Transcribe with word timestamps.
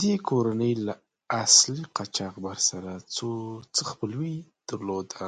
دې 0.00 0.14
کورنۍ 0.28 0.72
له 0.86 0.94
اصلي 1.42 1.84
قاچاقبر 1.96 2.56
سره 2.70 2.90
څه 3.74 3.82
خپلوي 3.90 4.34
درلوده. 4.68 5.24